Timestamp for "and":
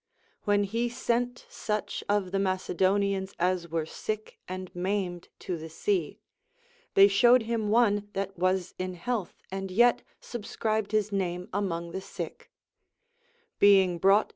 4.47-4.73, 9.51-9.69